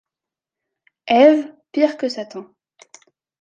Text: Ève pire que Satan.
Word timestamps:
Ève 1.25 1.53
pire 1.73 1.95
que 1.95 2.09
Satan. 2.09 2.47